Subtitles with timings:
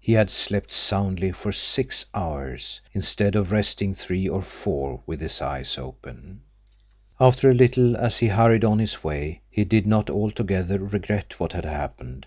[0.00, 5.42] He had slept soundly for six hours, instead of resting three or four with his
[5.42, 6.40] eyes open.
[7.20, 11.52] After a little, as he hurried on his way, he did not altogether regret what
[11.52, 12.26] had happened.